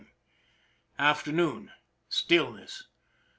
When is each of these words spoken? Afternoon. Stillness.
Afternoon. 0.97 1.69
Stillness. 2.09 2.85